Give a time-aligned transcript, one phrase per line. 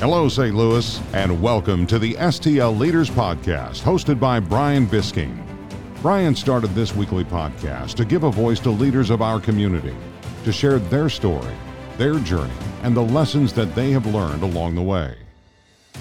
[0.00, 0.54] Hello, St.
[0.54, 5.44] Louis, and welcome to the STL Leaders Podcast, hosted by Brian Bisking.
[6.02, 9.96] Brian started this weekly podcast to give a voice to leaders of our community,
[10.44, 11.52] to share their story,
[11.96, 12.54] their journey,
[12.84, 15.16] and the lessons that they have learned along the way.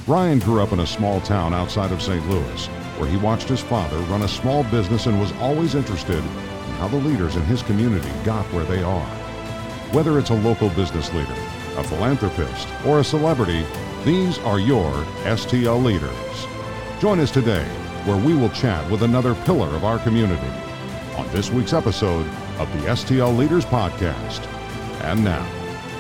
[0.06, 2.30] Brian grew up in a small town outside of St.
[2.30, 2.68] Louis,
[3.00, 6.88] where he watched his father run a small business and was always interested in how
[6.88, 9.10] the leaders in his community got where they are.
[9.92, 11.34] Whether it's a local business leader,
[11.78, 13.66] a philanthropist, or a celebrity,
[14.08, 14.90] these are your
[15.26, 16.48] STL leaders.
[17.02, 17.66] Join us today
[18.06, 20.48] where we will chat with another pillar of our community
[21.18, 22.26] on this week's episode
[22.58, 24.48] of the STL Leaders Podcast.
[25.04, 25.46] And now,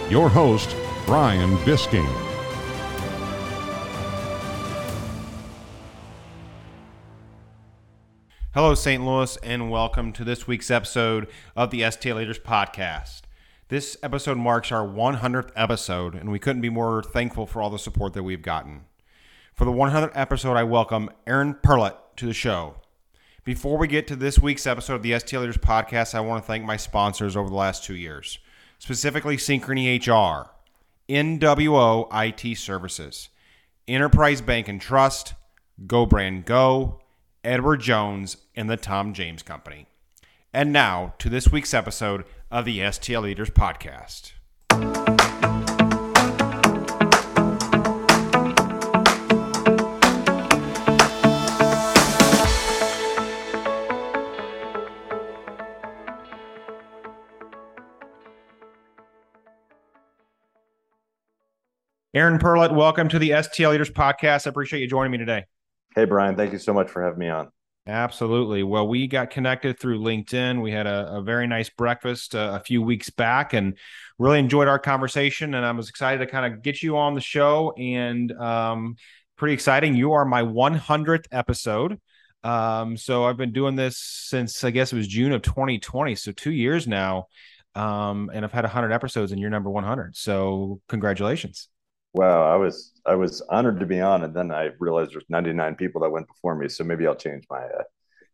[0.09, 0.73] your host,
[1.05, 2.07] Brian Bisking.
[8.53, 9.03] Hello, St.
[9.03, 11.27] Louis, and welcome to this week's episode
[11.57, 13.23] of the STL Leaders Podcast.
[13.69, 17.77] This episode marks our 100th episode, and we couldn't be more thankful for all the
[17.77, 18.85] support that we've gotten.
[19.53, 22.75] For the 100th episode, I welcome Aaron Perlut to the show.
[23.43, 26.47] Before we get to this week's episode of the STL Leaders Podcast, I want to
[26.47, 28.39] thank my sponsors over the last two years,
[28.79, 30.49] specifically Synchrony HR,
[31.09, 33.27] NWO IT Services,
[33.85, 35.33] Enterprise Bank and Trust,
[35.85, 37.01] Go Brand Go,
[37.43, 39.87] Edward Jones, and the Tom James Company.
[40.53, 44.33] And now to this week's episode of the STL Leaders Podcast.
[62.13, 64.47] Aaron Perlut, welcome to the STL Leaders Podcast.
[64.47, 65.45] I appreciate you joining me today.
[65.95, 66.35] Hey, Brian.
[66.35, 67.51] Thank you so much for having me on.
[67.87, 68.63] Absolutely.
[68.63, 70.61] Well, we got connected through LinkedIn.
[70.61, 73.77] We had a, a very nice breakfast uh, a few weeks back and
[74.19, 75.53] really enjoyed our conversation.
[75.53, 77.73] And I was excited to kind of get you on the show.
[77.77, 78.97] And um,
[79.37, 79.95] pretty exciting.
[79.95, 82.01] You are my 100th episode.
[82.43, 86.13] Um, so I've been doing this since I guess it was June of 2020.
[86.15, 87.27] So two years now.
[87.73, 90.13] Um, and I've had 100 episodes and you're number 100.
[90.17, 91.69] So congratulations.
[92.17, 95.75] Wow, I was I was honored to be on, and then I realized there's 99
[95.75, 97.83] people that went before me, so maybe I'll change my uh,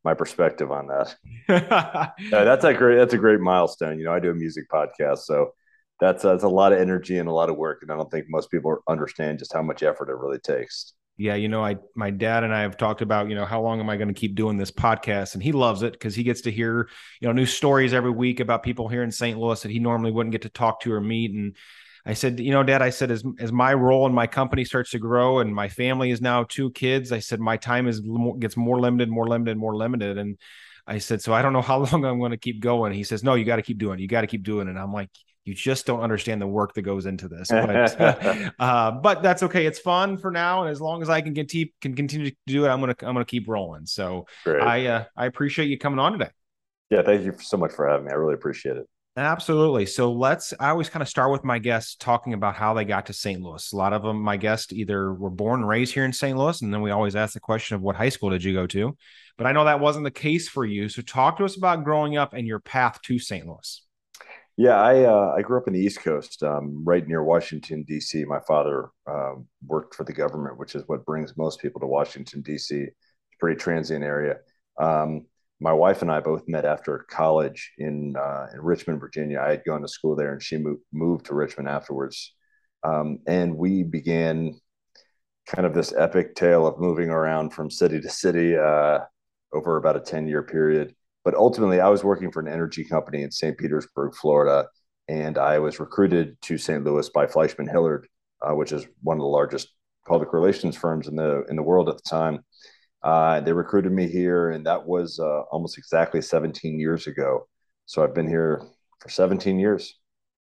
[0.06, 1.16] my perspective on that.
[2.32, 4.00] that's a great that's a great milestone.
[4.00, 5.54] You know, I do a music podcast, so
[6.00, 8.10] that's uh, that's a lot of energy and a lot of work, and I don't
[8.10, 10.94] think most people understand just how much effort it really takes.
[11.18, 13.82] Yeah, you know, I my dad and I have talked about, you know, how long
[13.82, 15.34] am I going to keep doing this podcast?
[15.34, 16.88] And he loves it because he gets to hear,
[17.20, 19.38] you know, new stories every week about people here in St.
[19.38, 21.32] Louis that he normally wouldn't get to talk to or meet.
[21.32, 21.56] And
[22.06, 24.92] I said, you know, Dad, I said, as as my role in my company starts
[24.92, 28.02] to grow, and my family is now two kids, I said my time is
[28.40, 30.38] gets more limited, more limited, more limited, and
[30.86, 32.94] I said, so I don't know how long I'm going to keep going.
[32.94, 34.02] He says, no, you got to keep doing it.
[34.02, 34.72] You got to keep doing it.
[34.72, 35.10] And I'm like,
[35.46, 37.50] you just don't understand the work that goes into this.
[37.50, 39.66] But, uh, but that's okay.
[39.66, 42.66] It's fun for now, and as long as I can continue can continue to do
[42.66, 43.86] it, I'm gonna I'm gonna keep rolling.
[43.86, 44.64] So Great.
[44.64, 46.32] I uh, I appreciate you coming on today.
[46.90, 48.12] Yeah, thank you so much for having me.
[48.12, 48.88] I really appreciate it.
[49.16, 49.86] Absolutely.
[49.86, 53.06] So let's, I always kind of start with my guests talking about how they got
[53.08, 53.40] to St.
[53.42, 53.72] Louis.
[53.72, 56.36] A lot of them, my guests either were born and raised here in St.
[56.36, 58.66] Louis, and then we always ask the question of what high school did you go
[58.68, 58.98] to?
[59.38, 60.90] But I know that wasn't the case for you.
[60.90, 63.46] So talk to us about growing up and your path to St.
[63.46, 63.86] Louis.
[64.56, 68.24] Yeah, I uh, I grew up in the East Coast, um, right near Washington D.C.
[68.26, 69.34] My father uh,
[69.66, 72.76] worked for the government, which is what brings most people to Washington D.C.
[72.76, 74.36] It's a pretty transient area.
[74.80, 75.26] Um,
[75.64, 79.40] my wife and I both met after college in uh, in Richmond, Virginia.
[79.40, 82.34] I had gone to school there, and she moved moved to Richmond afterwards.
[82.84, 84.60] Um, and we began
[85.48, 89.00] kind of this epic tale of moving around from city to city uh,
[89.54, 90.94] over about a ten year period.
[91.24, 93.58] But ultimately, I was working for an energy company in St.
[93.58, 94.68] Petersburg, Florida,
[95.08, 96.84] and I was recruited to St.
[96.84, 98.10] Louis by Fleishman Hillard,
[98.42, 99.70] uh, which is one of the largest
[100.06, 102.44] public relations firms in the in the world at the time.
[103.04, 107.48] Uh, they recruited me here, and that was uh, almost exactly 17 years ago.
[107.86, 108.64] So I've been here
[109.00, 110.00] for 17 years.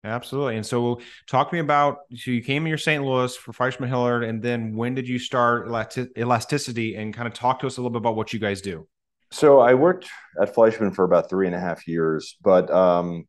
[0.03, 0.57] Absolutely.
[0.57, 3.05] And so, talk to me about so you came in your St.
[3.05, 5.69] Louis for Fleishman Hillard, and then when did you start
[6.17, 6.97] elasticity?
[6.97, 8.89] And kind of talk to us a little bit about what you guys do.
[9.31, 10.09] So I worked
[10.41, 13.27] at Fleishman for about three and a half years, but um,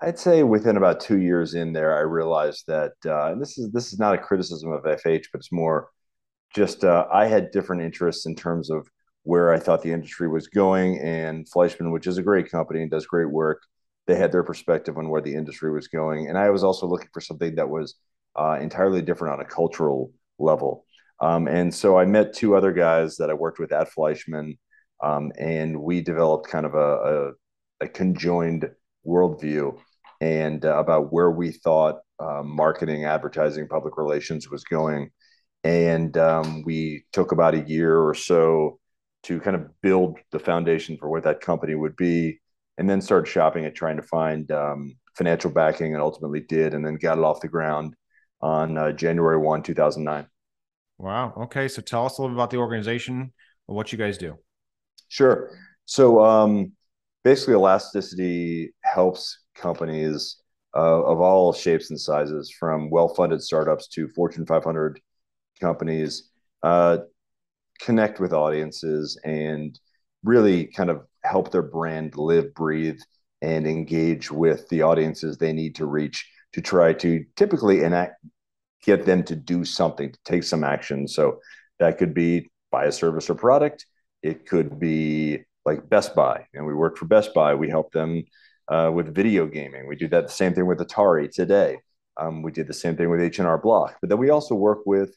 [0.00, 3.92] I'd say within about two years in there, I realized that uh, this is this
[3.92, 5.88] is not a criticism of FH, but it's more
[6.54, 8.86] just uh, I had different interests in terms of
[9.24, 12.90] where I thought the industry was going, and Fleishman, which is a great company and
[12.90, 13.62] does great work,
[14.06, 17.08] they had their perspective on where the industry was going, and I was also looking
[17.12, 17.94] for something that was
[18.36, 20.84] uh, entirely different on a cultural level.
[21.20, 24.58] Um, and so I met two other guys that I worked with at Fleishman,
[25.02, 28.68] um, and we developed kind of a, a, a conjoined
[29.06, 29.78] worldview
[30.20, 35.10] and uh, about where we thought uh, marketing, advertising, public relations was going
[35.64, 38.78] and um, we took about a year or so
[39.24, 42.40] to kind of build the foundation for what that company would be,
[42.78, 46.84] and then started shopping at trying to find um, financial backing, and ultimately did, and
[46.84, 47.94] then got it off the ground
[48.40, 50.26] on uh, January one, two thousand nine.
[50.98, 51.32] Wow.
[51.36, 51.68] Okay.
[51.68, 53.32] So tell us a little bit about the organization
[53.68, 54.36] and what you guys do.
[55.08, 55.50] Sure.
[55.84, 56.72] So um,
[57.24, 60.40] basically, Elasticity helps companies
[60.74, 65.00] uh, of all shapes and sizes, from well-funded startups to Fortune 500
[65.62, 66.30] companies,
[66.62, 66.98] uh,
[67.80, 69.78] connect with audiences and
[70.22, 73.00] really kind of help their brand live, breathe,
[73.40, 78.14] and engage with the audiences they need to reach to try to typically enact,
[78.84, 81.08] get them to do something, to take some action.
[81.08, 81.40] So
[81.78, 83.86] that could be buy a service or product.
[84.22, 87.54] It could be like Best Buy, and we work for Best Buy.
[87.54, 88.24] We help them
[88.68, 89.86] uh, with video gaming.
[89.86, 91.78] We do that the same thing with Atari today.
[92.16, 93.96] Um, we did the same thing with H&R Block.
[94.00, 95.14] But then we also work with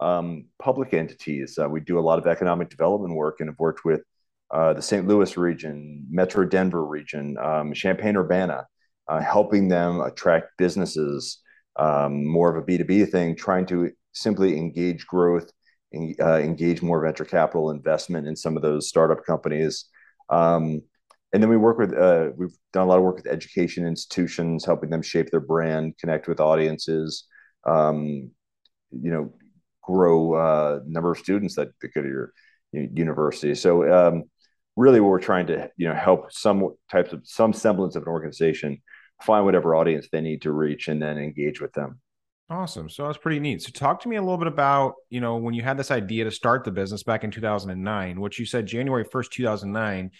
[0.00, 1.58] um, public entities.
[1.60, 4.02] Uh, we do a lot of economic development work and have worked with
[4.50, 5.06] uh, the St.
[5.06, 8.66] Louis region, Metro Denver region, um, Champaign Urbana,
[9.08, 11.38] uh, helping them attract businesses,
[11.76, 15.50] um, more of a B2B thing, trying to simply engage growth,
[16.20, 19.86] uh, engage more venture capital investment in some of those startup companies.
[20.28, 20.82] Um,
[21.32, 24.64] and then we work with uh, we've done a lot of work with education institutions
[24.64, 27.24] helping them shape their brand connect with audiences
[27.66, 28.30] um,
[28.90, 29.32] you know
[29.82, 32.32] grow uh, number of students that, that go to your
[32.72, 33.54] university.
[33.54, 34.24] So um,
[34.76, 38.08] really what we're trying to you know help some types of some semblance of an
[38.08, 38.80] organization
[39.22, 42.00] find whatever audience they need to reach and then engage with them.
[42.50, 42.90] Awesome.
[42.90, 43.62] So that's pretty neat.
[43.62, 46.24] So talk to me a little bit about you know when you had this idea
[46.24, 50.10] to start the business back in 2009 which you said january 1st 2009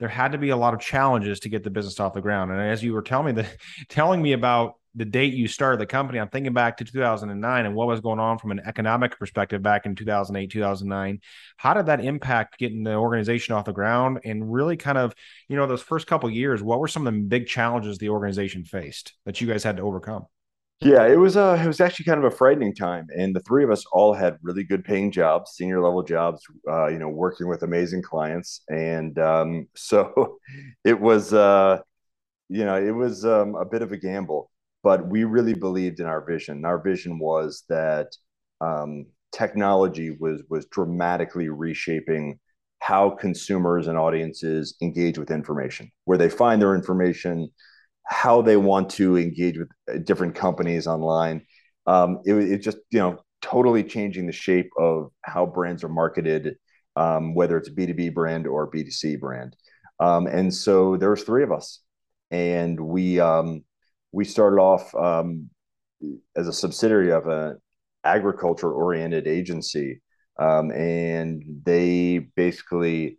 [0.00, 2.50] there had to be a lot of challenges to get the business off the ground.
[2.50, 3.48] And as you were telling me the
[3.88, 7.74] telling me about the date you started the company, I'm thinking back to 2009 and
[7.74, 11.20] what was going on from an economic perspective back in 2008, 2009.
[11.56, 14.20] How did that impact getting the organization off the ground?
[14.24, 15.14] And really, kind of,
[15.48, 18.64] you know, those first couple years, what were some of the big challenges the organization
[18.64, 20.26] faced that you guys had to overcome?
[20.82, 23.64] Yeah, it was uh it was actually kind of a frightening time, and the three
[23.64, 27.48] of us all had really good paying jobs, senior level jobs, uh, you know, working
[27.48, 30.38] with amazing clients, and um, so
[30.82, 31.80] it was uh,
[32.48, 34.50] you know it was um, a bit of a gamble,
[34.82, 36.64] but we really believed in our vision.
[36.64, 38.14] Our vision was that
[38.60, 42.38] um, technology was was dramatically reshaping
[42.80, 47.50] how consumers and audiences engage with information, where they find their information
[48.10, 51.42] how they want to engage with uh, different companies online.
[51.86, 56.56] Um, it, it just you know totally changing the shape of how brands are marketed,
[56.96, 59.56] um, whether it's a B two B brand or B two C brand.
[60.00, 61.80] Um, and so there was three of us,
[62.30, 63.64] and we um,
[64.12, 65.50] we started off um,
[66.36, 67.58] as a subsidiary of an
[68.04, 70.00] agriculture oriented agency,
[70.38, 73.18] um, and they basically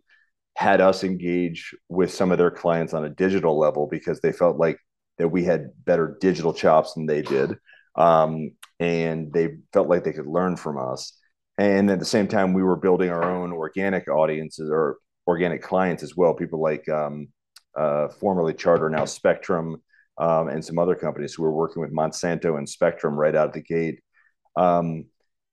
[0.56, 4.58] had us engage with some of their clients on a digital level because they felt
[4.58, 4.78] like
[5.18, 7.56] that we had better digital chops than they did.
[7.96, 11.16] Um, and they felt like they could learn from us.
[11.58, 14.96] And at the same time, we were building our own organic audiences or
[15.26, 16.34] organic clients as well.
[16.34, 17.28] People like um,
[17.76, 19.76] uh, formerly Charter, now Spectrum,
[20.18, 23.54] um, and some other companies who were working with Monsanto and Spectrum right out of
[23.54, 24.00] the gate.
[24.56, 25.06] Um,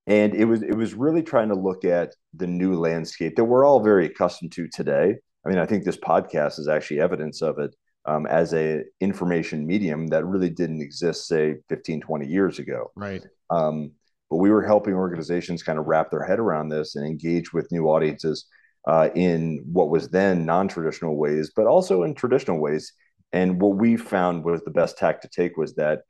[0.08, 3.66] and it was it was really trying to look at the new landscape that we're
[3.66, 5.16] all very accustomed to today.
[5.46, 7.76] I mean, I think this podcast is actually evidence of it
[8.06, 12.92] um, as a information medium that really didn't exist, say, 15, 20 years ago.
[12.96, 13.24] Right.
[13.50, 13.92] Um,
[14.30, 17.72] but we were helping organizations kind of wrap their head around this and engage with
[17.72, 18.46] new audiences
[18.88, 22.94] uh, in what was then non-traditional ways, but also in traditional ways.
[23.32, 26.02] And what we found was the best tack to take was that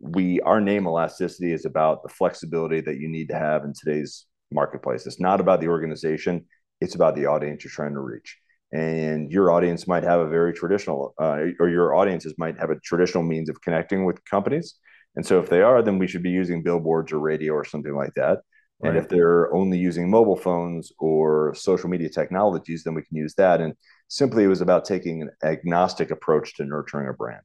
[0.00, 4.26] we our name elasticity is about the flexibility that you need to have in today's
[4.52, 5.06] marketplace.
[5.06, 6.46] It's not about the organization
[6.80, 8.38] it's about the audience you're trying to reach.
[8.72, 12.78] And your audience might have a very traditional uh, or your audiences might have a
[12.80, 14.74] traditional means of connecting with companies.
[15.16, 17.94] And so if they are then we should be using billboards or radio or something
[17.94, 18.40] like that
[18.80, 18.90] right.
[18.90, 23.34] and if they're only using mobile phones or social media technologies then we can use
[23.34, 23.74] that and
[24.08, 27.42] simply it was about taking an agnostic approach to nurturing a brand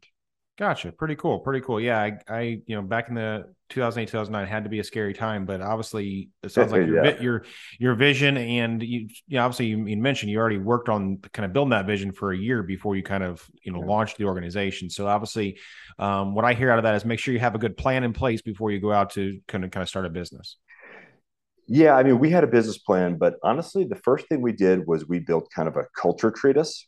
[0.56, 0.92] Gotcha.
[0.92, 1.40] Pretty cool.
[1.40, 1.82] Pretty cool.
[1.82, 2.00] Yeah.
[2.00, 5.46] I, I, you know, back in the 2008, 2009 had to be a scary time,
[5.46, 7.20] but obviously it sounds like your, yeah.
[7.20, 7.46] your,
[7.80, 11.46] your vision and you, you know, obviously you, you, mentioned you already worked on kind
[11.46, 13.88] of building that vision for a year before you kind of, you know, yeah.
[13.88, 14.92] launched the organization.
[14.92, 15.58] So obviously
[15.98, 18.04] um, what I hear out of that is make sure you have a good plan
[18.04, 20.58] in place before you go out to kind of, kind of start a business.
[21.68, 21.96] Yeah.
[21.96, 25.08] I mean, we had a business plan, but honestly, the first thing we did was
[25.08, 26.88] we built kind of a culture treatise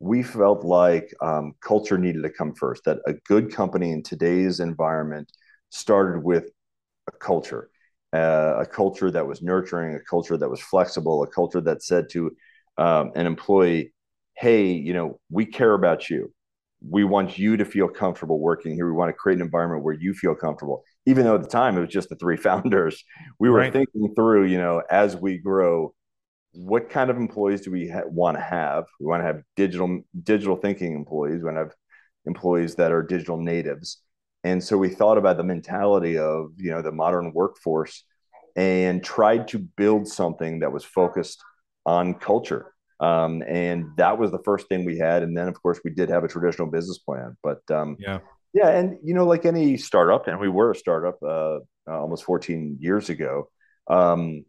[0.00, 4.60] we felt like um, culture needed to come first, that a good company in today's
[4.60, 5.32] environment
[5.70, 6.50] started with
[7.08, 7.70] a culture.
[8.14, 12.08] uh, a culture that was nurturing, a culture that was flexible, a culture that said
[12.10, 12.30] to
[12.78, 13.92] um, an employee,
[14.36, 16.32] "Hey, you know, we care about you.
[16.88, 18.86] We want you to feel comfortable working here.
[18.86, 21.76] We want to create an environment where you feel comfortable." Even though at the time
[21.76, 23.02] it was just the three founders,
[23.38, 23.72] we were right.
[23.72, 25.94] thinking through, you know, as we grow,
[26.52, 28.86] what kind of employees do we ha- want to have?
[28.98, 31.38] We want to have digital digital thinking employees.
[31.38, 31.74] We want to have
[32.26, 33.98] employees that are digital natives.
[34.42, 38.04] And so we thought about the mentality of you know the modern workforce
[38.56, 41.40] and tried to build something that was focused
[41.86, 42.72] on culture.
[42.98, 45.22] Um, and that was the first thing we had.
[45.22, 47.36] And then of course we did have a traditional business plan.
[47.42, 48.18] But um, yeah,
[48.52, 52.78] yeah, and you know like any startup, and we were a startup uh, almost 14
[52.80, 53.48] years ago.
[53.88, 54.44] Um,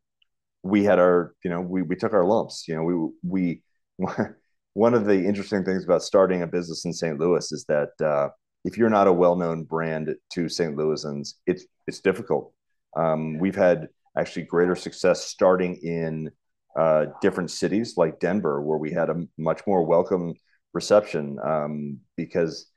[0.63, 2.65] we had our you know we we took our lumps.
[2.67, 3.61] You know we
[3.99, 4.07] we
[4.73, 7.19] one of the interesting things about starting a business in St.
[7.19, 8.29] Louis is that uh,
[8.63, 10.75] if you're not a well-known brand to St.
[10.75, 12.53] Louisans, it's it's difficult.
[12.95, 16.31] Um, we've had actually greater success starting in
[16.77, 20.33] uh, different cities like Denver, where we had a much more welcome
[20.73, 22.70] reception um, because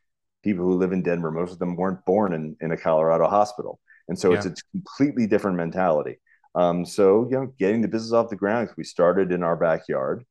[0.44, 3.80] people who live in Denver, most of them weren't born in, in a Colorado hospital.
[4.08, 4.36] And so yeah.
[4.36, 6.20] it's a completely different mentality.
[6.54, 10.24] Um, so, you know, getting the business off the ground, we started in our backyard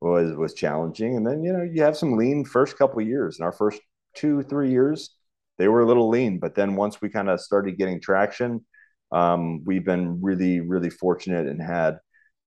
[0.00, 1.16] was, was challenging.
[1.16, 3.80] And then, you know, you have some lean first couple years in our first
[4.14, 5.10] two, three years,
[5.58, 6.38] they were a little lean.
[6.38, 8.66] But then once we kind of started getting traction,
[9.12, 11.98] um, we've been really, really fortunate and had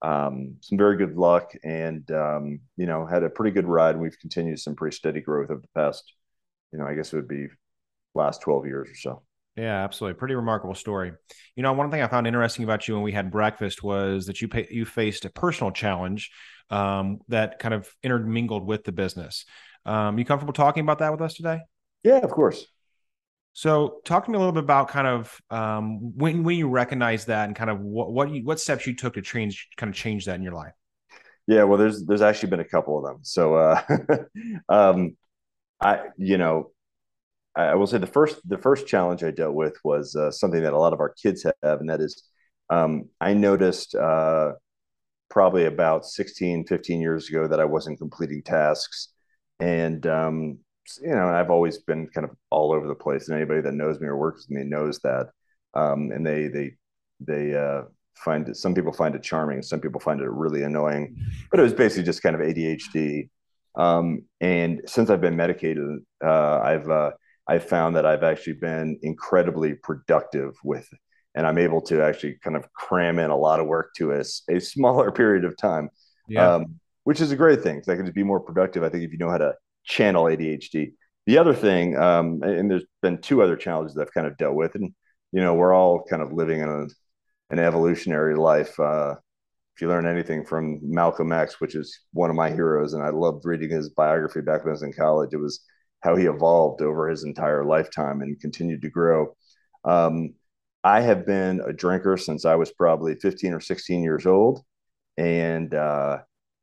[0.01, 3.95] um, some very good luck and, um, you know, had a pretty good ride.
[3.95, 6.13] And we've continued some pretty steady growth over the past,
[6.73, 7.47] you know, I guess it would be
[8.15, 9.21] last 12 years or so.
[9.55, 10.17] Yeah, absolutely.
[10.17, 11.11] Pretty remarkable story.
[11.55, 14.41] You know, one thing I found interesting about you when we had breakfast was that
[14.41, 16.31] you pay, you faced a personal challenge
[16.71, 19.45] um, that kind of intermingled with the business.
[19.85, 21.59] Um, you comfortable talking about that with us today?
[22.03, 22.65] Yeah, of course.
[23.55, 27.25] So, talk to me a little bit about kind of um, when when you recognize
[27.25, 29.95] that and kind of what what you, what steps you took to change kind of
[29.95, 30.73] change that in your life.
[31.45, 33.19] Yeah, well, there's there's actually been a couple of them.
[33.21, 33.81] So, uh,
[34.69, 35.15] um,
[35.81, 36.71] I you know,
[37.55, 40.73] I will say the first the first challenge I dealt with was uh, something that
[40.73, 42.23] a lot of our kids have, and that is
[42.69, 44.53] um, I noticed uh,
[45.29, 49.09] probably about 16, 15 years ago that I wasn't completing tasks,
[49.59, 50.59] and um,
[51.01, 53.99] you know, I've always been kind of all over the place, and anybody that knows
[53.99, 55.29] me or works with me knows that.
[55.73, 56.75] Um, and they they
[57.19, 57.83] they uh,
[58.15, 58.57] find it.
[58.57, 61.15] Some people find it charming, some people find it really annoying.
[61.51, 63.29] But it was basically just kind of ADHD.
[63.75, 67.11] Um, and since I've been medicated, uh, I've uh,
[67.47, 70.87] I've found that I've actually been incredibly productive with,
[71.35, 74.23] and I'm able to actually kind of cram in a lot of work to a,
[74.49, 75.89] a smaller period of time.
[76.27, 76.55] Yeah.
[76.55, 77.79] Um, which is a great thing.
[77.79, 78.81] Cause I can just be more productive.
[78.81, 80.93] I think if you know how to channel ADHD.
[81.25, 84.55] The other thing, um, and there's been two other challenges that I've kind of dealt
[84.55, 84.93] with, and
[85.31, 86.87] you know, we're all kind of living in a,
[87.49, 88.79] an evolutionary life.
[88.79, 89.15] Uh,
[89.75, 93.09] if you learn anything from Malcolm X, which is one of my heroes, and I
[93.09, 95.61] loved reading his biography back when I was in college, it was
[96.01, 99.35] how he evolved over his entire lifetime and continued to grow.
[99.85, 100.35] Um,
[100.83, 104.61] I have been a drinker since I was probably 15 or 16 years old.
[105.17, 106.19] And uh,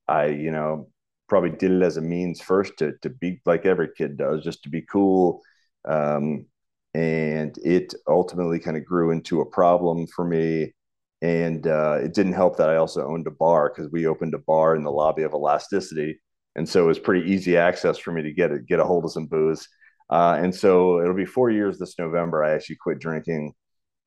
[0.09, 0.89] I, you know,
[1.29, 4.63] probably did it as a means first to to be like every kid does, just
[4.65, 5.41] to be cool.
[5.85, 6.47] Um,
[6.95, 10.75] and it ultimately kind of grew into a problem for me.
[11.23, 14.39] And uh, it didn't help that I also owned a bar because we opened a
[14.39, 16.21] bar in the lobby of Elasticity,
[16.57, 19.05] and so it was pretty easy access for me to get a, get a hold
[19.05, 19.69] of some booze.
[20.09, 22.43] Uh, and so it'll be four years this November.
[22.43, 23.53] I actually quit drinking,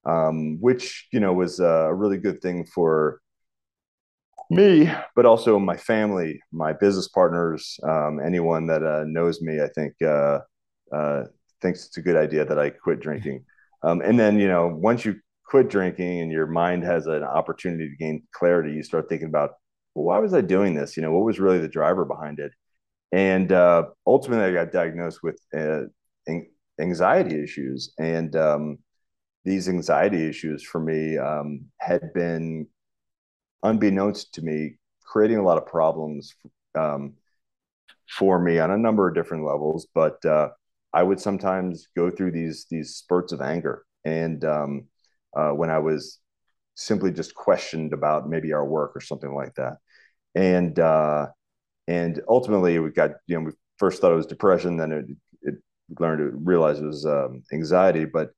[0.06, 3.22] um, which you know was a really good thing for
[4.50, 9.68] me, but also my family, my business partners, um, anyone that uh, knows me, I
[9.68, 10.40] think uh,
[10.92, 11.24] uh,
[11.62, 13.46] thinks it's a good idea that I quit drinking.
[13.84, 15.20] Um, and then, you know, once you
[15.54, 19.52] quit drinking and your mind has an opportunity to gain clarity, you start thinking about,
[19.94, 20.98] well, why was I doing this?
[20.98, 22.52] You know, what was really the driver behind it?
[23.12, 25.82] And uh, ultimately, I got diagnosed with uh,
[26.82, 27.94] anxiety issues.
[28.00, 28.80] And um,
[29.46, 32.66] these anxiety issues for me um, had been
[33.62, 36.34] unbeknownst to me, creating a lot of problems
[36.74, 37.14] um,
[38.10, 39.86] for me on a number of different levels.
[39.94, 40.50] But uh,
[40.94, 44.88] I would sometimes go through these these spurts of anger, and um,
[45.36, 46.20] uh, when I was
[46.76, 49.78] simply just questioned about maybe our work or something like that,
[50.36, 51.28] and uh,
[51.88, 55.06] and ultimately we got you know we first thought it was depression, then it,
[55.42, 55.56] it
[56.00, 58.32] learned to realize it was um, anxiety, but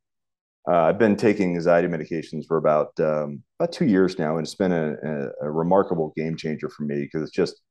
[0.68, 4.56] uh, I've been taking anxiety medications for about um, about two years now, and it's
[4.56, 7.62] been a, a, a remarkable game changer for me because it's just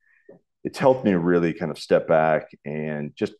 [0.62, 3.34] it's helped me really kind of step back and just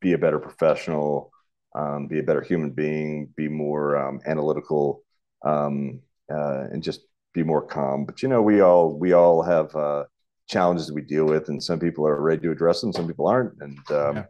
[0.00, 1.30] be a better professional,
[1.74, 5.02] um, be a better human being, be more um, analytical,
[5.44, 6.00] um,
[6.32, 7.00] uh, and just
[7.32, 8.04] be more calm.
[8.04, 10.04] But you know, we all we all have uh,
[10.48, 13.60] challenges we deal with, and some people are ready to address them, some people aren't.
[13.60, 14.24] And um, yeah.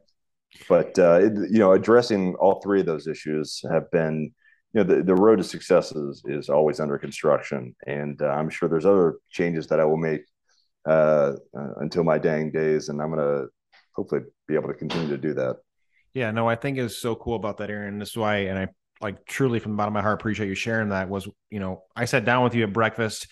[0.69, 4.33] but uh, it, you know, addressing all three of those issues have been.
[4.73, 7.77] You know, the, the road to success is, is always under construction.
[7.87, 10.23] And uh, I'm sure there's other changes that I will make
[10.85, 12.89] uh, uh, until my dying days.
[12.89, 13.47] And I'm going to
[13.95, 15.59] hopefully be able to continue to do that.
[16.14, 17.99] Yeah, no, I think is so cool about that, Aaron.
[17.99, 18.68] This is why, and I
[19.00, 21.09] like truly from the bottom of my heart appreciate you sharing that.
[21.09, 23.26] Was you know, I sat down with you at breakfast.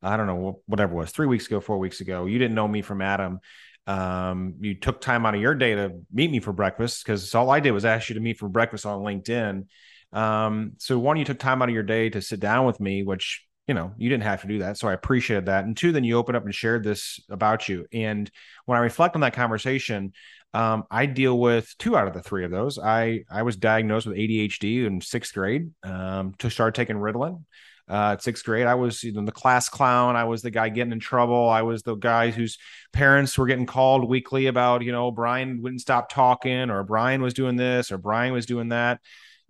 [0.00, 2.26] I don't know whatever was three weeks ago, four weeks ago.
[2.26, 3.40] You didn't know me from Adam.
[3.88, 7.50] Um, you took time out of your day to meet me for breakfast because all
[7.50, 9.66] I did was ask you to meet for breakfast on LinkedIn.
[10.12, 13.02] Um, so one, you took time out of your day to sit down with me,
[13.02, 15.92] which you know you didn't have to do that so i appreciated that and two
[15.92, 18.30] then you opened up and shared this about you and
[18.64, 20.12] when i reflect on that conversation
[20.54, 24.06] um, i deal with two out of the three of those i i was diagnosed
[24.06, 27.42] with adhd in sixth grade um, to start taking ritalin
[27.88, 28.66] uh, at sixth grade.
[28.66, 30.16] I was you know, the class clown.
[30.16, 31.48] I was the guy getting in trouble.
[31.48, 32.58] I was the guy whose
[32.92, 37.34] parents were getting called weekly about, you know, Brian wouldn't stop talking, or Brian was
[37.34, 39.00] doing this, or Brian was doing that.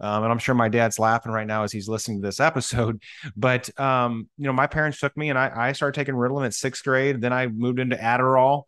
[0.00, 3.02] Um, and I'm sure my dad's laughing right now as he's listening to this episode.
[3.37, 6.55] But um, you know, my parents took me, and I, I started taking Ritalin at
[6.55, 7.21] sixth grade.
[7.21, 8.64] Then I moved into Adderall,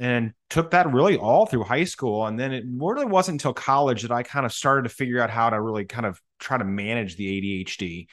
[0.00, 2.26] and took that really all through high school.
[2.26, 5.30] And then it really wasn't until college that I kind of started to figure out
[5.30, 8.06] how to really kind of try to manage the ADHD.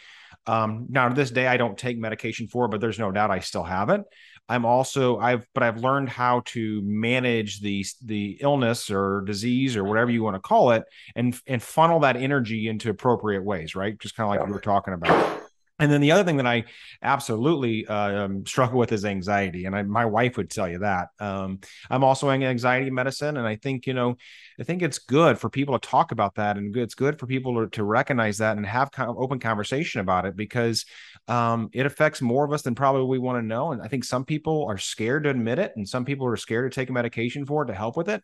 [0.45, 3.31] Um, now to this day, I don't take medication for, it, but there's no doubt
[3.31, 4.01] I still have it.
[4.49, 9.83] I'm also I've but I've learned how to manage the the illness or disease or
[9.83, 10.83] whatever you want to call it
[11.17, 13.99] and and funnel that energy into appropriate ways, right?
[13.99, 14.45] Just kind of like yeah.
[14.45, 15.41] we were talking about.
[15.79, 16.63] And then the other thing that I
[17.03, 21.09] absolutely uh, struggle with is anxiety, and I, my wife would tell you that.
[21.19, 24.17] Um, I'm also in anxiety medicine, and I think you know,
[24.59, 27.55] I think it's good for people to talk about that, and it's good for people
[27.61, 30.85] to, to recognize that and have kind of open conversation about it because
[31.27, 33.71] um, it affects more of us than probably we want to know.
[33.71, 36.71] And I think some people are scared to admit it, and some people are scared
[36.71, 38.23] to take a medication for it to help with it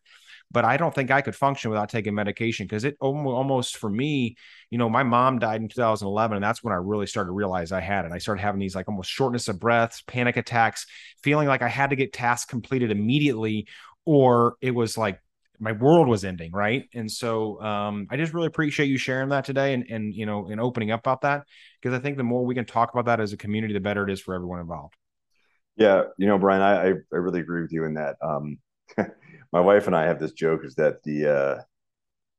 [0.53, 4.37] but I don't think I could function without taking medication because it almost for me,
[4.69, 7.71] you know, my mom died in 2011, and that's when I really started to realize
[7.71, 8.11] I had it.
[8.11, 10.85] I started having these like almost shortness of breaths, panic attacks,
[11.23, 13.67] feeling like I had to get tasks completed immediately,
[14.05, 15.19] or it was like
[15.63, 16.89] my world was ending, right?
[16.93, 20.47] And so um, I just really appreciate you sharing that today and and you know
[20.47, 21.45] and opening up about that
[21.81, 24.03] because I think the more we can talk about that as a community, the better
[24.03, 24.95] it is for everyone involved.
[25.77, 28.17] Yeah, you know, Brian, I I really agree with you in that.
[28.21, 28.59] Um,
[29.53, 31.61] my wife and I have this joke is that the uh,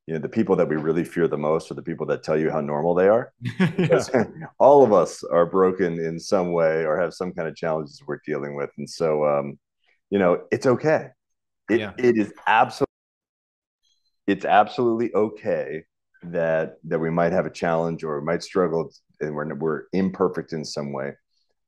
[0.06, 2.38] you know the people that we really fear the most are the people that tell
[2.38, 3.32] you how normal they are.
[4.58, 8.20] all of us are broken in some way or have some kind of challenges we're
[8.26, 9.58] dealing with, and so um,
[10.10, 11.08] you know it's okay.
[11.70, 11.92] It, yeah.
[11.96, 12.93] it is absolutely
[14.26, 15.84] it's absolutely okay
[16.24, 20.52] that that we might have a challenge or we might struggle and we're we're imperfect
[20.52, 21.12] in some way.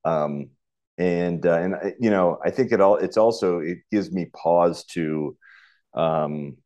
[0.04, 0.50] Um,
[0.98, 4.26] and uh, and uh, you know i think it all it's also it gives me
[4.34, 5.36] pause to
[5.94, 6.56] um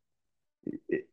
[0.89, 1.07] it,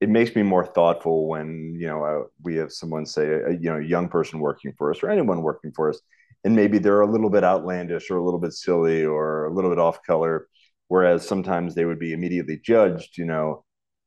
[0.00, 3.70] it makes me more thoughtful when you know uh, we have someone say a, you
[3.70, 6.00] know a young person working for us or anyone working for us
[6.44, 9.70] and maybe they're a little bit outlandish or a little bit silly or a little
[9.70, 10.48] bit off color
[10.88, 13.63] whereas sometimes they would be immediately judged you know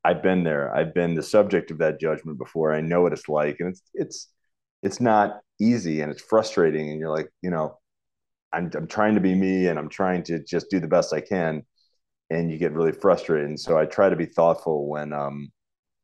[0.07, 3.29] i've been there i've been the subject of that judgment before i know what it's
[3.29, 4.29] like and it's it's
[4.83, 7.77] it's not easy and it's frustrating and you're like you know
[8.53, 11.21] I'm, I'm trying to be me and I'm trying to just do the best I
[11.21, 11.63] can.
[12.29, 13.47] And you get really frustrated.
[13.47, 15.49] And so I try to be thoughtful when, um,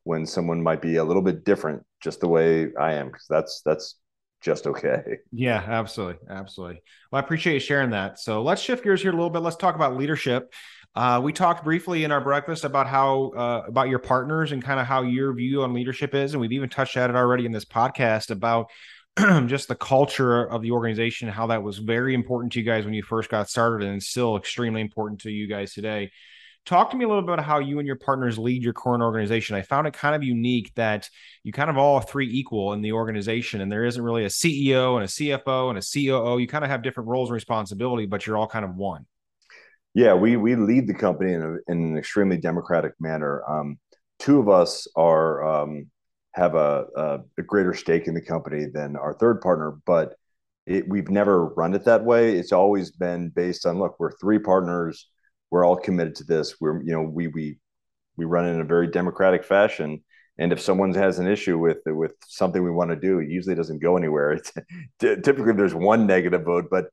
[0.04, 3.62] when someone might be a little bit different, just the way I am, because that's,
[3.66, 4.00] that's
[4.42, 5.02] just okay.
[5.32, 6.18] Yeah, absolutely.
[6.30, 6.82] Absolutely.
[7.12, 8.20] Well, I appreciate you sharing that.
[8.20, 9.40] So let's shift gears here a little bit.
[9.40, 10.54] Let's talk about leadership.
[10.96, 14.80] Uh, we talked briefly in our breakfast about how uh, about your partners and kind
[14.80, 17.52] of how your view on leadership is, and we've even touched at it already in
[17.52, 18.70] this podcast about
[19.48, 22.94] just the culture of the organization, how that was very important to you guys when
[22.94, 26.12] you first got started and still extremely important to you guys today.
[26.66, 29.04] Talk to me a little bit about how you and your partners lead your current
[29.04, 29.56] organization.
[29.56, 31.10] I found it kind of unique that
[31.44, 34.96] you kind of all three equal in the organization, and there isn't really a CEO
[34.96, 36.38] and a CFO and a COO.
[36.38, 39.08] You kind of have different roles and responsibility, but you're all kind of one.
[39.94, 43.44] Yeah, we we lead the company in, a, in an extremely democratic manner.
[43.48, 43.78] Um,
[44.20, 45.90] two of us are um,
[46.34, 50.16] have a, a, a greater stake in the company than our third partner, but
[50.66, 52.36] it, we've never run it that way.
[52.38, 55.10] It's always been based on look, we're three partners,
[55.52, 56.60] we're all committed to this.
[56.60, 57.60] We're you know we we
[58.18, 60.04] we run in a very democratic fashion.
[60.40, 63.56] And if someone has an issue with with something we want to do, it usually
[63.56, 64.32] doesn't go anywhere.
[64.32, 64.52] It's
[65.00, 66.86] typically there's one negative vote, but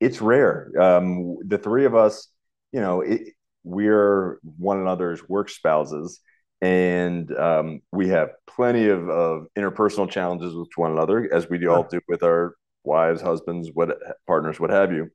[0.00, 0.70] it's rare.
[0.80, 2.28] Um, the three of us,
[2.74, 3.28] you know, it,
[3.62, 6.20] we're one another's work spouses
[6.60, 11.84] and um, we have plenty of, of, interpersonal challenges with one another as we all
[11.84, 15.08] do with our wives, husbands, what partners, what have you.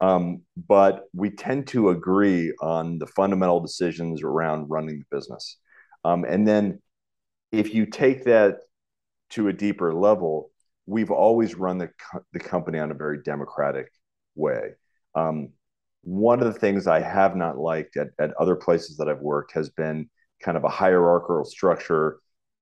[0.00, 5.56] Um, but we tend to agree on the fundamental decisions around running the business.
[6.04, 6.80] Um, and then
[7.50, 8.58] if you take that
[9.30, 10.52] to a deeper level,
[10.86, 13.88] we've always run the, co- the company on a very democratic
[14.36, 14.74] way.
[15.16, 15.50] Um,
[16.08, 19.52] one of the things I have not liked at, at other places that I've worked
[19.52, 20.08] has been
[20.42, 22.18] kind of a hierarchical structure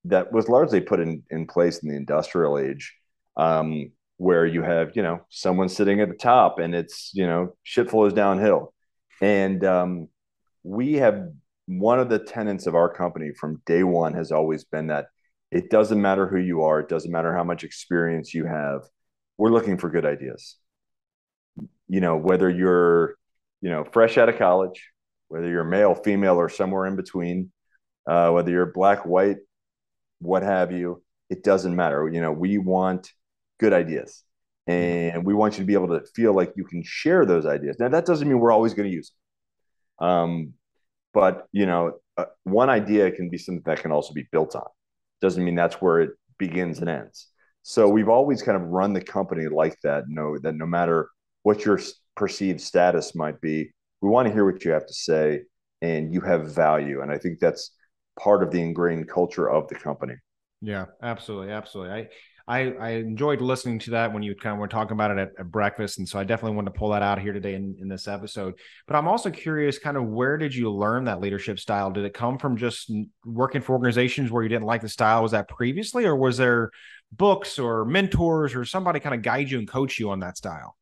[0.07, 2.93] that was largely put in, in place in the industrial age,
[3.37, 7.55] um, where you have, you know, someone sitting at the top and it's, you know,
[7.63, 8.75] shit flows downhill.
[9.21, 10.09] And um,
[10.65, 11.29] we have
[11.67, 15.07] one of the tenets of our company from day one has always been that
[15.53, 18.81] it doesn't matter who you are, it doesn't matter how much experience you have.
[19.39, 20.57] We're looking for good ideas.
[21.87, 23.17] You know, whether you're,
[23.61, 24.91] you know, fresh out of college,
[25.29, 27.51] whether you're male, female, or somewhere in between,
[28.07, 29.39] uh, whether you're black, white,
[30.21, 32.09] what have you, it doesn't matter.
[32.09, 33.11] You know, we want
[33.59, 34.23] good ideas
[34.67, 37.77] and we want you to be able to feel like you can share those ideas.
[37.79, 39.13] Now, that doesn't mean we're always going to use
[40.01, 40.09] them.
[40.09, 40.53] Um,
[41.15, 44.67] but, you know, uh, one idea can be something that can also be built on.
[45.21, 47.29] Doesn't mean that's where it begins and ends.
[47.63, 50.05] So we've always kind of run the company like that.
[50.09, 51.09] Know that no matter
[51.43, 51.81] what your
[52.17, 55.43] perceived status might be, we want to hear what you have to say
[55.83, 57.03] and you have value.
[57.03, 57.73] And I think that's
[58.19, 60.15] part of the ingrained culture of the company.
[60.61, 61.93] Yeah, absolutely, absolutely.
[61.95, 62.09] I
[62.49, 65.31] I, I enjoyed listening to that when you kind of were talking about it at,
[65.37, 67.89] at, breakfast, and so I definitely wanted to pull that out here today in, in
[67.89, 68.55] this episode.
[68.87, 71.91] But I'm also curious, kind of where did you learn that leadership style?
[71.91, 72.93] Did it come from just
[73.25, 75.23] working for organizations where you didn't like the style?
[75.23, 76.71] Was that previously, or was there
[77.11, 80.77] books or mentors or somebody kind of guide you and coach you on that style?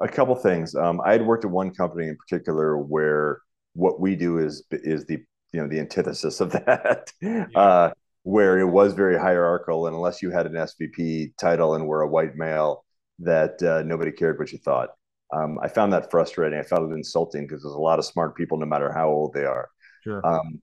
[0.00, 0.74] A couple things.
[0.74, 3.40] Um, I had worked at one company in particular where
[3.74, 5.18] what we do is is the
[5.52, 7.12] you know the antithesis of that.
[7.20, 7.46] Yeah.
[7.54, 7.90] Uh,
[8.22, 12.08] where it was very hierarchical, and unless you had an SVP title and were a
[12.08, 12.84] white male,
[13.18, 14.90] that uh, nobody cared what you thought.
[15.32, 16.58] Um, I found that frustrating.
[16.58, 19.32] I found it insulting because there's a lot of smart people, no matter how old
[19.32, 19.70] they are.
[20.04, 20.26] Sure.
[20.26, 20.60] Um,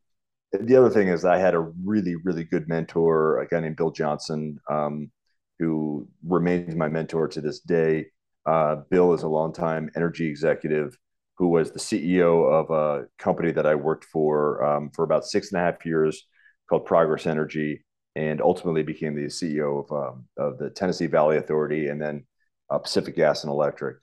[0.51, 3.91] the other thing is, I had a really, really good mentor, a guy named Bill
[3.91, 5.11] Johnson, um,
[5.59, 8.07] who remains my mentor to this day.
[8.47, 10.97] Uh, Bill is a longtime energy executive
[11.37, 15.51] who was the CEO of a company that I worked for um, for about six
[15.51, 16.25] and a half years
[16.69, 21.89] called Progress Energy, and ultimately became the CEO of um, of the Tennessee Valley Authority,
[21.89, 22.25] and then
[22.69, 23.97] uh, Pacific Gas and Electric.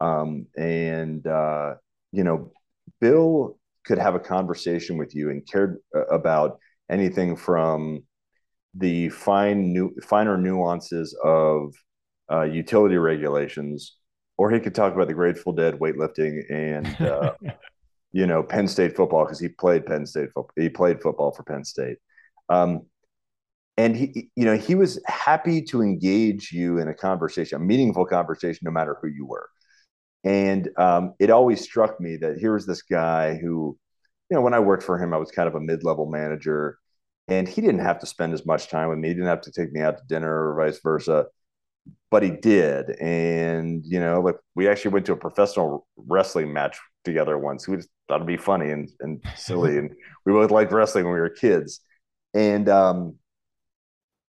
[0.00, 1.74] Um, and uh,
[2.12, 2.50] you know,
[3.00, 6.58] Bill could have a conversation with you and cared uh, about
[6.90, 8.04] anything from
[8.74, 11.74] the fine new finer nuances of
[12.30, 13.96] uh, utility regulations,
[14.36, 17.32] or he could talk about the Grateful Dead weightlifting and uh,
[18.12, 20.50] you know, Penn State football because he played Penn State football.
[20.56, 21.96] He played football for Penn State.
[22.48, 22.82] Um,
[23.78, 28.04] and he, you know, he was happy to engage you in a conversation, a meaningful
[28.04, 29.48] conversation, no matter who you were.
[30.24, 33.76] And um, it always struck me that here was this guy who,
[34.30, 36.78] you know, when I worked for him, I was kind of a mid-level manager,
[37.28, 39.08] and he didn't have to spend as much time with me.
[39.08, 41.26] He didn't have to take me out to dinner or vice versa
[42.10, 42.90] but he did.
[43.00, 47.66] And, you know, like we actually went to a professional wrestling match together once.
[47.66, 49.78] We just thought it'd be funny and, and silly.
[49.78, 49.90] and
[50.24, 51.80] we both liked wrestling when we were kids.
[52.34, 53.16] And, um,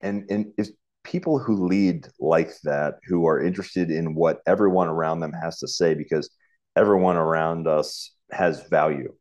[0.01, 0.71] and, and it's
[1.03, 5.67] people who lead like that, who are interested in what everyone around them has to
[5.67, 6.29] say, because
[6.75, 9.13] everyone around us has value.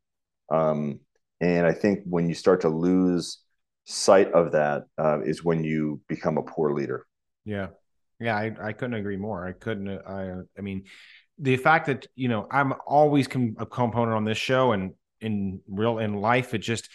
[0.51, 1.01] Um,
[1.41, 3.39] and I think when you start to lose
[3.85, 7.07] sight of that, uh, is when you become a poor leader.
[7.45, 7.69] Yeah.
[8.21, 9.47] Yeah, I, I couldn't agree more.
[9.47, 9.89] I couldn't.
[9.89, 10.85] I I mean,
[11.39, 15.61] the fact that you know I'm always com- a component on this show and in
[15.69, 16.89] real in life, it just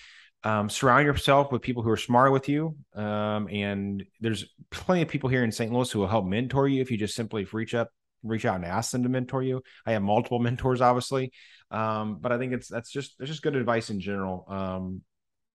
[0.44, 2.76] um, surround yourself with people who are smarter with you.
[2.94, 5.72] Um, and there's plenty of people here in St.
[5.72, 7.90] Louis who will help mentor you if you just simply reach up,
[8.24, 9.64] reach out and ask them to mentor you.
[9.86, 11.32] I have multiple mentors, obviously,
[11.72, 15.02] um, but I think it's that's just it's just good advice in general um,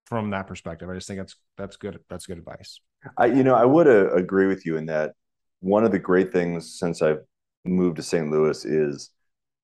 [0.07, 0.89] from that perspective.
[0.89, 2.81] I just think that's that's good that's good advice.
[3.17, 5.13] I you know I would uh, agree with you in that
[5.61, 7.21] one of the great things since I've
[7.65, 8.31] moved to St.
[8.31, 9.11] Louis is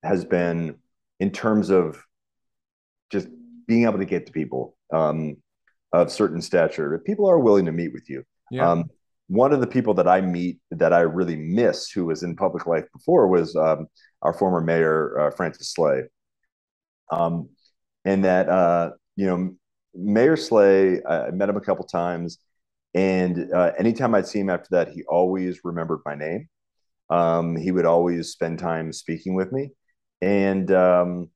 [0.03, 0.75] has been
[1.19, 2.03] in terms of
[3.11, 3.27] just
[3.67, 5.37] being able to get to people um,
[5.93, 7.01] of certain stature.
[7.05, 8.23] People are willing to meet with you.
[8.51, 8.69] Yeah.
[8.69, 8.85] Um,
[9.27, 12.67] one of the people that I meet that I really miss, who was in public
[12.67, 13.87] life before, was um,
[14.21, 16.03] our former mayor uh, Francis Slay.
[17.11, 17.49] Um,
[18.03, 19.55] and that uh, you know,
[19.95, 22.37] Mayor Slay, I met him a couple times.
[22.95, 26.47] And uh, anytime I'd see him after that, he always remembered my name.
[27.09, 29.71] Um, he would always spend time speaking with me.
[30.21, 31.29] And um,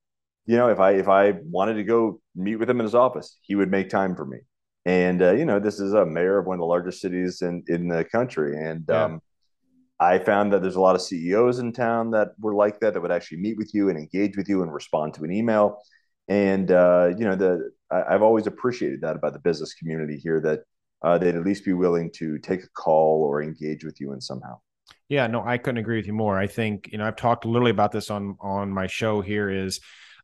[0.46, 3.38] you know, if I if I wanted to go meet with him in his office,
[3.42, 4.38] he would make time for me.
[4.86, 7.62] And uh, you know, this is a mayor of one of the largest cities in
[7.68, 9.04] in the country, and yeah.
[9.04, 9.20] um,
[10.00, 13.02] I found that there's a lot of CEOs in town that were like that, that
[13.02, 15.82] would actually meet with you and engage with you and respond to an email.
[16.26, 20.40] And uh, you know, the I, have always appreciated that about the business community here
[20.40, 20.60] that
[21.02, 24.20] uh, they'd at least be willing to take a call or engage with you in
[24.20, 24.58] somehow.
[25.08, 26.38] Yeah, no, I couldn't agree with you more.
[26.38, 29.50] I think you know I've talked literally about this on on my show here.
[29.50, 29.80] Is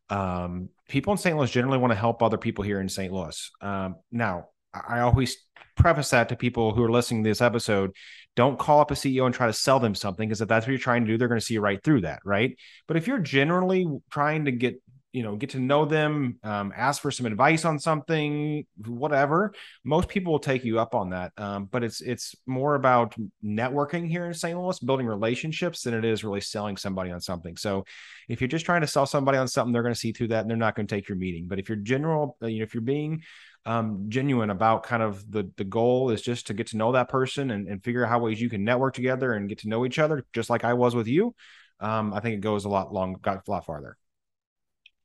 [0.09, 1.35] um, people in St.
[1.37, 3.11] Louis generally want to help other people here in St.
[3.11, 3.51] Louis.
[3.61, 5.37] Um, now, I always
[5.75, 7.91] preface that to people who are listening to this episode
[8.35, 10.71] don't call up a CEO and try to sell them something because if that's what
[10.71, 12.55] you're trying to do, they're going to see right through that, right?
[12.87, 14.79] But if you're generally trying to get
[15.17, 19.51] you know get to know them um, ask for some advice on something whatever
[19.83, 21.31] most people will take you up on that.
[21.37, 26.05] Um, but it's it's more about networking here in st louis building relationships than it
[26.05, 27.57] is really selling somebody on something.
[27.57, 27.83] So
[28.29, 30.41] if you're just trying to sell somebody on something they're going to see through that
[30.41, 31.47] and they're not going to take your meeting.
[31.47, 33.23] But if you're general you know if you're being
[33.65, 37.09] um, genuine about kind of the the goal is just to get to know that
[37.09, 39.83] person and, and figure out how ways you can network together and get to know
[39.83, 41.35] each other just like i was with you
[41.81, 43.97] um, i think it goes a lot long got a lot farther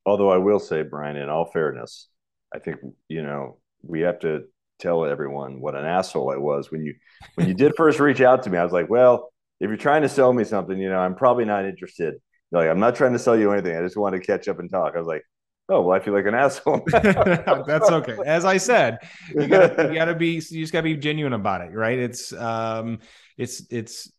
[0.04, 2.08] although I will say, Brian, in all fairness,
[2.54, 4.44] I think you know we have to
[4.78, 6.94] tell everyone what an asshole I was when you
[7.36, 8.58] when you did first reach out to me.
[8.58, 11.44] I was like, well, if you're trying to sell me something, you know, I'm probably
[11.44, 12.14] not interested.
[12.50, 13.76] You're like, I'm not trying to sell you anything.
[13.76, 14.94] I just want to catch up and talk.
[14.94, 15.22] I was like,
[15.68, 16.82] oh well, I feel like an asshole.
[16.90, 18.16] That's okay.
[18.26, 18.98] As I said,
[19.30, 21.98] you gotta, you gotta be you just gotta be genuine about it, right?
[21.98, 22.98] It's um,
[23.38, 24.10] it's it's.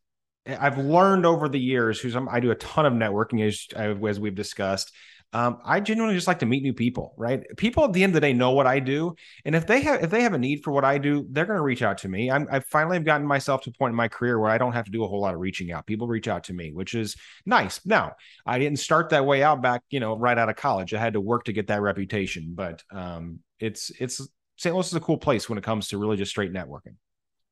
[0.46, 3.66] I've learned over the years, who's I do a ton of networking as
[4.04, 4.92] as we've discussed
[5.34, 7.44] um, I genuinely just like to meet new people, right?
[7.58, 9.16] People at the end of the day know what I do,
[9.46, 11.58] and if they have if they have a need for what I do, they're going
[11.58, 12.30] to reach out to me.
[12.30, 14.74] I'm, I finally have gotten myself to a point in my career where I don't
[14.74, 15.88] have to do a whole lot of reaching out.
[15.88, 17.16] People reach out to me, which is
[17.46, 17.84] nice.
[17.86, 18.14] Now,
[18.46, 20.94] I didn't start that way out back, you know, right out of college.
[20.94, 24.22] I had to work to get that reputation, but um, it's it's
[24.58, 24.76] St.
[24.76, 26.96] Louis is a cool place when it comes to really just straight networking.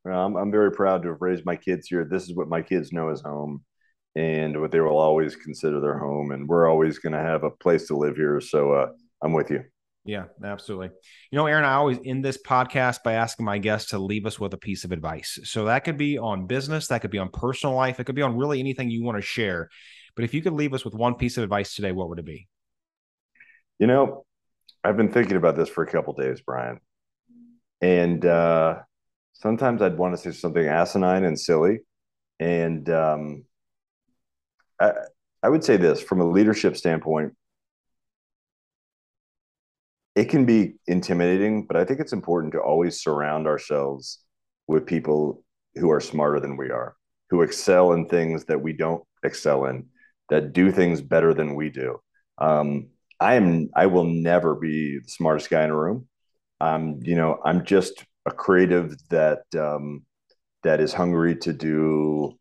[0.06, 2.06] Well, I'm, I'm very proud to have raised my kids here.
[2.06, 3.64] This is what my kids know as home
[4.16, 6.32] and what they will always consider their home.
[6.32, 8.42] And we're always going to have a place to live here.
[8.42, 8.88] So uh,
[9.22, 9.64] I'm with you.
[10.04, 10.90] Yeah, absolutely.
[11.32, 14.40] You know, Aaron, I always end this podcast by asking my guests to leave us
[14.40, 15.40] with a piece of advice.
[15.44, 18.24] So that could be on business, that could be on personal life, it could be
[18.24, 19.70] on really anything you want to share.
[20.16, 22.26] But if you could leave us with one piece of advice today, what would it
[22.26, 22.48] be?
[23.78, 24.26] You know,
[24.84, 26.80] I've been thinking about this for a couple days, Brian.
[27.80, 28.80] And uh,
[29.34, 31.80] sometimes I'd want to say something asinine and silly.
[32.40, 33.46] And um,
[34.82, 34.94] I,
[35.44, 37.34] I would say this from a leadership standpoint,
[40.16, 44.20] it can be intimidating, but I think it's important to always surround ourselves
[44.68, 45.44] with people
[45.76, 46.96] who are smarter than we are,
[47.30, 49.86] who excel in things that we don't excel in,
[50.30, 52.00] that do things better than we do.
[52.38, 52.90] Um,
[53.20, 56.08] I am I will never be the smartest guy in a room.
[56.60, 60.06] Um, you know, I'm just a creative that um,
[60.64, 62.38] that is hungry to do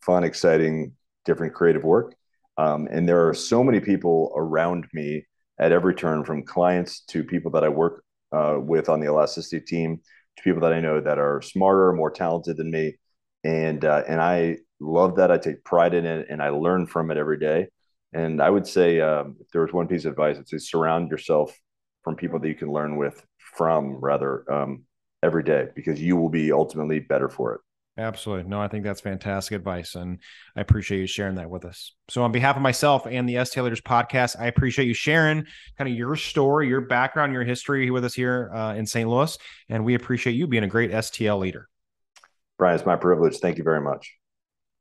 [0.00, 0.92] fun, exciting
[1.24, 2.14] different creative work.
[2.56, 5.26] Um, and there are so many people around me
[5.58, 9.64] at every turn, from clients to people that I work uh, with on the elasticity
[9.64, 10.00] team,
[10.36, 12.98] to people that I know that are smarter, more talented than me,
[13.44, 15.30] and uh, and I love that.
[15.30, 17.68] I take pride in it, and I learn from it every day.
[18.12, 21.10] And I would say, um, if there was one piece of advice, I'd say surround
[21.10, 21.56] yourself
[22.02, 23.24] from people that you can learn with
[23.56, 24.84] from rather um,
[25.22, 27.60] every day, because you will be ultimately better for it.
[27.96, 28.50] Absolutely.
[28.50, 29.94] No, I think that's fantastic advice.
[29.94, 30.18] And
[30.56, 31.92] I appreciate you sharing that with us.
[32.08, 35.44] So, on behalf of myself and the STL Leaders podcast, I appreciate you sharing
[35.78, 39.08] kind of your story, your background, your history with us here uh, in St.
[39.08, 39.38] Louis.
[39.68, 41.68] And we appreciate you being a great STL leader.
[42.58, 43.38] Brian, it's my privilege.
[43.38, 44.12] Thank you very much.